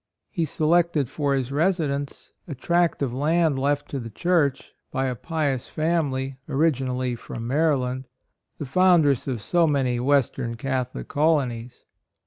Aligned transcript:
He 0.31 0.45
se 0.45 0.63
lected 0.63 1.09
for 1.11 1.35
his 1.35 1.51
residence 1.51 2.31
a 2.47 2.55
tract 2.55 3.03
of 3.03 3.13
land 3.13 3.59
left 3.59 3.87
to 3.91 3.99
the 3.99 4.09
Church 4.09 4.71
by 4.89 5.05
a 5.05 5.13
pious 5.13 5.67
family, 5.67 6.39
originally 6.49 7.13
from 7.15 7.45
Maryland, 7.45 8.05
the 8.57 8.65
foundress 8.65 9.27
of 9.27 9.43
so 9.43 9.67
many 9.67 9.99
Western 9.99 10.55
Catholic 10.57 11.07
colonies. 11.07 11.85